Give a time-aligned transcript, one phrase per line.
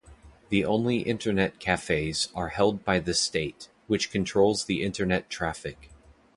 [0.49, 5.91] The only internet cafes are held by the state, which controls the internet traffic.